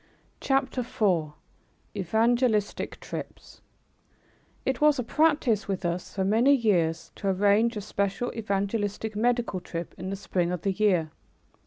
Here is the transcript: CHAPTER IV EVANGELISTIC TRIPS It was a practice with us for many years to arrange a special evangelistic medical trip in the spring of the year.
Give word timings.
CHAPTER 0.39 0.81
IV 0.81 1.33
EVANGELISTIC 1.95 2.99
TRIPS 3.01 3.61
It 4.65 4.81
was 4.81 4.97
a 4.97 5.03
practice 5.03 5.67
with 5.67 5.85
us 5.85 6.15
for 6.15 6.25
many 6.25 6.55
years 6.55 7.11
to 7.17 7.27
arrange 7.29 7.77
a 7.77 7.81
special 7.81 8.33
evangelistic 8.33 9.15
medical 9.15 9.59
trip 9.59 9.93
in 9.99 10.09
the 10.09 10.15
spring 10.15 10.51
of 10.51 10.63
the 10.63 10.71
year. 10.71 11.11